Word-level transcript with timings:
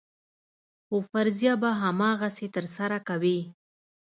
خو 0.85 0.95
فریضه 1.11 1.51
به 1.61 1.69
هماغسې 1.81 2.47
ترسره 2.55 2.97
کوې. 3.07 3.39